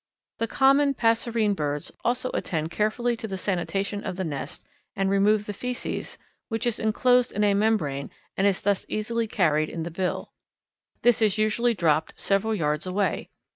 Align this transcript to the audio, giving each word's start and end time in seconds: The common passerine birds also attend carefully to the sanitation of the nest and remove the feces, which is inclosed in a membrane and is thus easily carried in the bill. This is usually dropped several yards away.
The 0.39 0.47
common 0.47 0.95
passerine 0.95 1.53
birds 1.55 1.91
also 2.03 2.31
attend 2.33 2.71
carefully 2.71 3.15
to 3.17 3.27
the 3.27 3.37
sanitation 3.37 4.03
of 4.03 4.15
the 4.15 4.23
nest 4.23 4.65
and 4.95 5.11
remove 5.11 5.45
the 5.45 5.53
feces, 5.53 6.17
which 6.49 6.65
is 6.65 6.79
inclosed 6.79 7.31
in 7.31 7.43
a 7.43 7.53
membrane 7.53 8.09
and 8.35 8.47
is 8.47 8.61
thus 8.63 8.83
easily 8.89 9.27
carried 9.27 9.69
in 9.69 9.83
the 9.83 9.91
bill. 9.91 10.31
This 11.03 11.21
is 11.21 11.37
usually 11.37 11.75
dropped 11.75 12.19
several 12.19 12.55
yards 12.55 12.87
away. 12.87 13.29